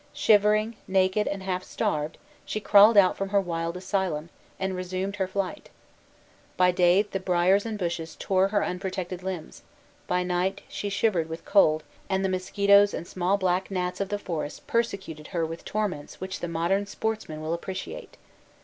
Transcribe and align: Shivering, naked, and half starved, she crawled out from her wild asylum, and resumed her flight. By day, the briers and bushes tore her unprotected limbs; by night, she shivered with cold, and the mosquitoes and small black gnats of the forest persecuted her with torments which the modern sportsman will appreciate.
Shivering, 0.13 0.77
naked, 0.87 1.27
and 1.27 1.43
half 1.43 1.63
starved, 1.63 2.17
she 2.43 2.59
crawled 2.59 2.97
out 2.97 3.15
from 3.15 3.29
her 3.29 3.39
wild 3.39 3.77
asylum, 3.77 4.31
and 4.59 4.75
resumed 4.75 5.17
her 5.17 5.27
flight. 5.27 5.69
By 6.57 6.71
day, 6.71 7.03
the 7.03 7.19
briers 7.19 7.67
and 7.67 7.77
bushes 7.77 8.15
tore 8.19 8.47
her 8.47 8.65
unprotected 8.65 9.21
limbs; 9.21 9.61
by 10.07 10.23
night, 10.23 10.61
she 10.67 10.89
shivered 10.89 11.29
with 11.29 11.45
cold, 11.45 11.83
and 12.09 12.25
the 12.25 12.29
mosquitoes 12.29 12.95
and 12.95 13.07
small 13.07 13.37
black 13.37 13.69
gnats 13.69 14.01
of 14.01 14.09
the 14.09 14.17
forest 14.17 14.65
persecuted 14.65 15.27
her 15.27 15.45
with 15.45 15.63
torments 15.63 16.19
which 16.19 16.39
the 16.39 16.47
modern 16.47 16.87
sportsman 16.87 17.39
will 17.39 17.53
appreciate. 17.53 18.17